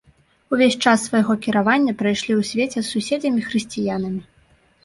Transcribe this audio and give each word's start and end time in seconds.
Увесь 0.55 0.77
час 0.83 1.03
свайго 1.09 1.33
кіравання 1.43 1.95
прайшлі 2.01 2.33
ў 2.39 2.41
свеце 2.53 2.79
з 2.85 2.97
суседзямі-хрысціянамі. 2.97 4.21